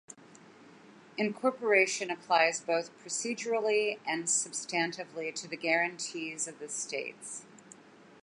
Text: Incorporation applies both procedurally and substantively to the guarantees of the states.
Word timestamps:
Incorporation 1.15 2.09
applies 2.09 2.59
both 2.59 2.89
procedurally 2.97 3.99
and 4.03 4.23
substantively 4.25 5.31
to 5.35 5.47
the 5.47 5.55
guarantees 5.55 6.47
of 6.47 6.57
the 6.57 6.69
states. 6.69 7.45